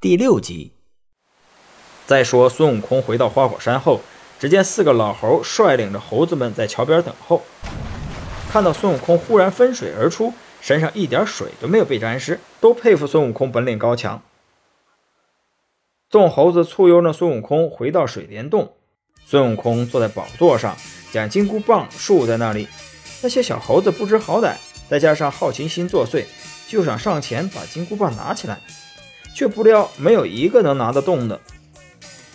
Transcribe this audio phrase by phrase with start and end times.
[0.00, 0.70] 第六集。
[2.06, 4.00] 再说孙悟空回到花果山后，
[4.38, 7.42] 只见四个老猴率领着猴子们在桥边等候。
[8.48, 14.22] 看到孙悟空忽然分水而出，身上一点水都没有被沾湿，都佩服孙悟空本领高强。
[16.08, 18.74] 众猴子簇拥着孙悟空回到水帘洞，
[19.26, 20.76] 孙悟空坐在宝座上，
[21.10, 22.68] 将金箍棒竖在那里。
[23.20, 24.54] 那些小猴子不知好歹，
[24.88, 26.24] 再加上好奇心作祟，
[26.68, 28.60] 就想上前把金箍棒拿起来。
[29.38, 31.40] 却不料没有一个能拿得动的。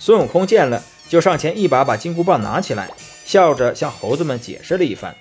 [0.00, 2.90] 孙悟空见了，就上前一把把金箍棒拿起来，
[3.24, 5.14] 笑着向猴子们解释了一番。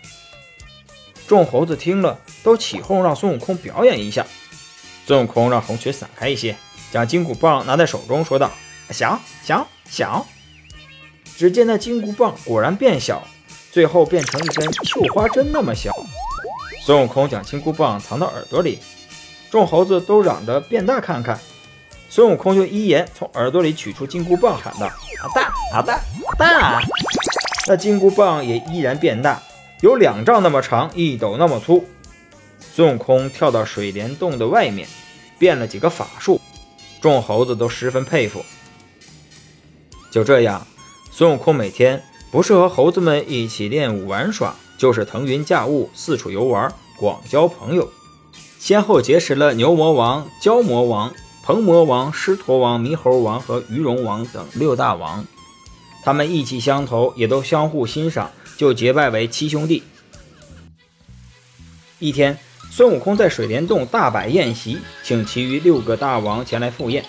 [1.27, 4.25] 众猴子听了，都起哄让孙悟空表演一下。
[5.05, 6.55] 孙悟空让红群散开一些，
[6.91, 8.51] 将金箍棒拿在手中，说道
[8.89, 10.25] ：“想想想。”
[11.37, 13.21] 只见那金箍棒果然变小，
[13.71, 15.91] 最后变成一根绣花针那么小。
[16.83, 18.79] 孙悟空将金箍棒藏到耳朵里，
[19.51, 21.39] 众猴子都嚷着变大看看。
[22.09, 24.87] 孙悟空就一言从耳朵里取出金箍棒，喊道
[25.21, 26.01] ：“好大，好大，
[26.37, 26.81] 大！”
[27.67, 29.41] 那金箍棒也依然变大，
[29.81, 31.85] 有两丈那么长，一斗那么粗。
[32.73, 34.87] 孙悟空跳到水帘洞的外面，
[35.37, 36.39] 变了几个法术，
[37.01, 38.43] 众猴子都十分佩服。
[40.09, 40.65] 就这样，
[41.11, 47.91] 孙悟空每天不是和猴子们一起练武玩耍，就是腾云驾雾，四处游玩，广交朋友，
[48.59, 51.13] 先后结识了牛魔王、蛟魔王。
[51.47, 55.23] 鹏魔王、狮驼王、猕猴王和鱼龙王等六大王，
[56.03, 59.81] 他们意气相投，也都相互欣赏，就结拜为七兄弟。
[61.99, 62.37] 一天，
[62.69, 67.05] 孙悟空在水帘洞大摆宴席，请其余六个大王前来赴宴。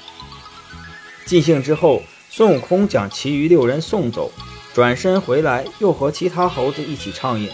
[1.27, 4.31] 尽兴之后，孙悟空将其余六人送走，
[4.73, 7.51] 转身回来，又和其他猴子一起畅饮，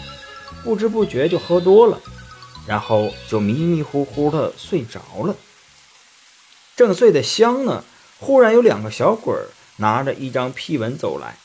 [0.63, 1.99] 不知不觉就喝多了，
[2.67, 5.35] 然后就迷迷糊糊的睡着了。
[6.75, 7.83] 正睡得香呢，
[8.19, 11.37] 忽然有两个小鬼儿拿着一张批文走来。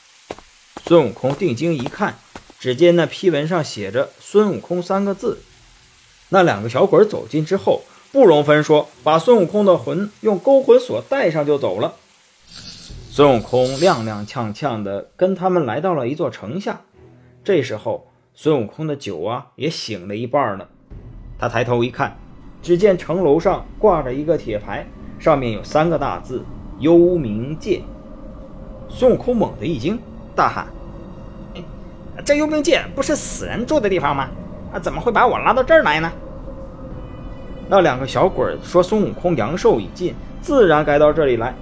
[0.84, 2.18] 孙悟空定睛一看，
[2.58, 5.38] 只见那批文上写着“孙悟空”三个字。
[6.30, 11.94] 那两个小鬼走近之后，不容分说，把孙悟空的魂用勾魂锁带上就走了。
[13.12, 16.80] 孙悟空踉踉跄跄地跟他们来到了一座城下。
[17.44, 20.68] 这时候，孙悟空的酒啊也醒了一半了。
[21.38, 22.18] 他抬头一看，
[22.62, 24.86] 只见城楼上挂着一个铁牌。
[25.20, 26.42] 上面有三个大字
[26.80, 27.82] “幽冥界”。
[28.88, 30.00] 孙悟空猛地一惊，
[30.34, 30.66] 大喊
[32.24, 34.28] ：“这幽冥界不是死人住的地方吗？
[34.72, 36.10] 啊，怎么会把我拉到这儿来呢？”
[37.68, 41.54] 那两个小鬼说：“孙悟空阳寿已尽，自然该到这里来。”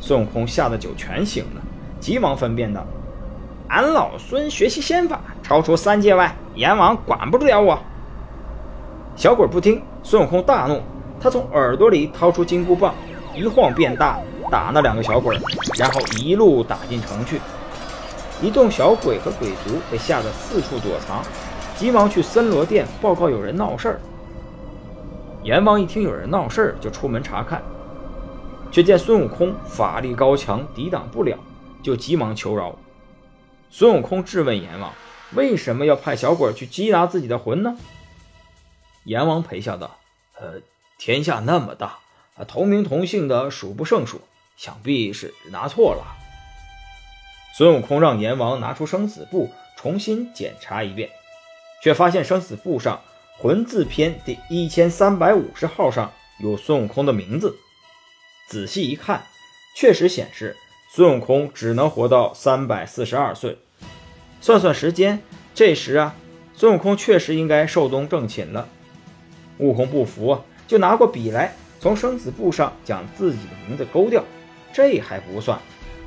[0.00, 1.62] 孙悟空吓得酒全醒了，
[2.00, 2.84] 急忙分辨道
[3.68, 7.78] ：“俺老孙学习仙法，超出三界外，阎王管不了我。”
[9.14, 10.80] 小鬼不听，孙悟空大怒。
[11.22, 12.92] 他从耳朵里掏出金箍棒，
[13.32, 14.18] 一晃变大，
[14.50, 15.38] 打那两个小鬼，
[15.78, 17.40] 然后一路打进城去。
[18.42, 21.22] 一众小鬼和鬼卒被吓得四处躲藏，
[21.76, 24.00] 急忙去森罗殿报告有人闹事儿。
[25.44, 27.62] 阎王一听有人闹事儿，就出门查看，
[28.72, 31.38] 却见孙悟空法力高强，抵挡不了，
[31.84, 32.74] 就急忙求饶。
[33.70, 34.92] 孙悟空质问阎王
[35.34, 37.76] ：“为什么要派小鬼去缉拿自己的魂呢？”
[39.06, 39.88] 阎王陪笑道
[40.40, 40.60] ：“呃。”
[41.04, 41.98] 天下那么大，
[42.36, 44.20] 啊，同名同姓的数不胜数，
[44.56, 46.16] 想必是拿错了。
[47.56, 51.10] 孙悟空让阎王拿出生死簿，重新检查一遍，
[51.82, 53.02] 却发现生死簿上
[53.36, 57.56] 魂字篇第一千三百五十号上有孙悟空的名字。
[58.46, 59.24] 仔细一看，
[59.76, 60.56] 确实显示
[60.88, 63.58] 孙悟空只能活到三百四十二岁。
[64.40, 65.20] 算算时间，
[65.52, 66.14] 这时啊，
[66.54, 68.68] 孙悟空确实应该寿终正寝了。
[69.58, 70.44] 悟空不服啊！
[70.72, 74.24] 就拿过笔来，从生死簿上将自己的名字勾掉。
[74.72, 75.60] 这还不算，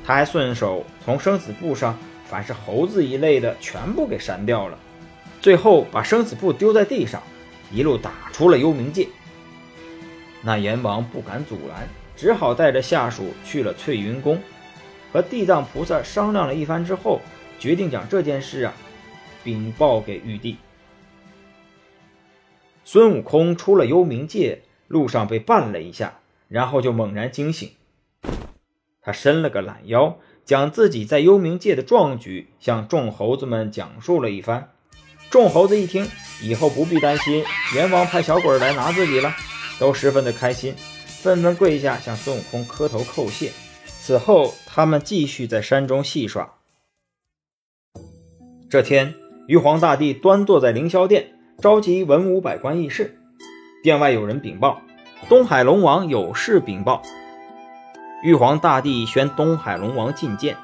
[0.04, 1.96] 他还顺手从生死簿上
[2.28, 4.76] 凡是猴子一类的全部给删掉了。
[5.40, 7.22] 最后把生死簿丢在地上，
[7.70, 9.06] 一路打出了幽冥界。
[10.42, 14.36] 那阎王不敢阻拦，只好带着下属去了翠云宫，
[15.12, 17.20] 和地藏菩萨商量了一番之后，
[17.60, 18.74] 决定将这件事啊
[19.44, 20.56] 禀报给玉帝。
[22.88, 27.72] 孙悟空出了幽冥界，路上被绊了一下，然后就猛然惊醒。
[29.02, 34.70] 他伸了个懒腰，将自己在幽冥界的壮举向众猴子们讲述了一番。
[35.30, 36.08] 众猴子一听，
[36.40, 37.44] 以后不必担心
[37.74, 39.34] 阎王派小鬼来拿自己了，
[39.80, 40.72] 都十分的开心，
[41.06, 43.50] 纷纷跪下向孙悟空磕头叩谢。
[43.84, 46.54] 此后，他们继续在山中戏耍。
[48.70, 49.16] 这天，
[49.48, 51.32] 玉皇大帝端坐在凌霄殿。
[51.58, 53.18] 召集文武百官议事，
[53.82, 54.82] 殿外有人禀报：
[55.26, 57.00] 东海龙王有事禀报。
[58.22, 60.54] 玉皇大帝宣东海龙王觐见，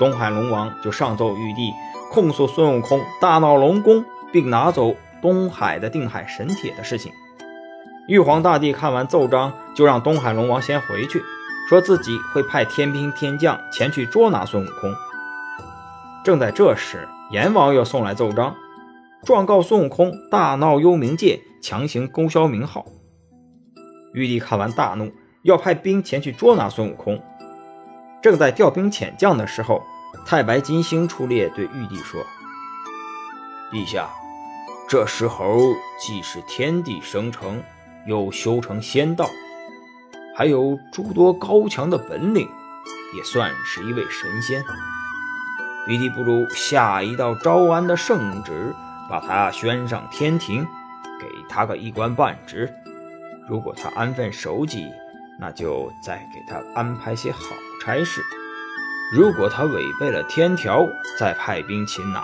[0.00, 1.72] 东海龙王就上奏玉帝，
[2.10, 7.12] 控诉孙悟空大闹龙宫，并拿走东海的定海神铁的事情。
[8.08, 11.22] 玉皇大帝看完奏章，就让东海龙王先回去，
[11.68, 14.92] 说自己会派天兵天将前去捉拿孙悟空。
[16.24, 18.56] 正在这时，阎王又送来奏章，
[19.24, 22.84] 状告孙悟空大闹幽冥界，强行勾销名号。
[24.14, 25.12] 玉帝看完大怒。
[25.42, 27.18] 要派兵前去捉拿孙悟空。
[28.22, 29.82] 正在调兵遣将的时候，
[30.26, 32.20] 太白金星出列对玉帝说
[33.72, 34.10] ：“陛下，
[34.86, 35.58] 这石猴
[35.98, 37.62] 既是天地生成，
[38.06, 39.30] 又修成仙道，
[40.36, 42.46] 还有诸多高强的本领，
[43.16, 44.62] 也算是一位神仙。
[45.88, 48.74] 玉帝不如下一道招安的圣旨，
[49.10, 50.64] 把他宣上天庭，
[51.20, 52.72] 给他个一官半职。
[53.48, 54.86] 如果他安分守己。”
[55.42, 58.20] 那就再给他安排些好差事。
[59.10, 60.86] 如果他违背了天条，
[61.18, 62.22] 再派兵擒拿。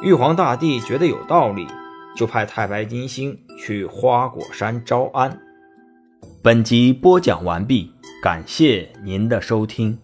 [0.00, 1.66] 玉皇大帝觉得有道理，
[2.14, 5.40] 就派太白金星去花果山招安。
[6.40, 9.98] 本集播讲完毕，感谢您的收听。